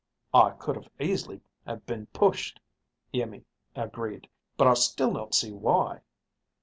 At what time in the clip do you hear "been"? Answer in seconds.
1.85-2.07